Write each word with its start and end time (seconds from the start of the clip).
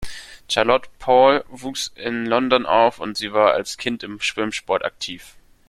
Charlotte 0.49 0.89
Paul 0.97 1.45
wuchs 1.47 1.91
in 1.93 2.25
London 2.25 2.65
auf 2.65 2.97
und 2.99 3.17
sie 3.17 3.33
war 3.33 3.51
als 3.53 3.77
Kind 3.77 4.01
im 4.01 4.19
Schwimmsport 4.19 4.83
aktiv. 4.83 5.35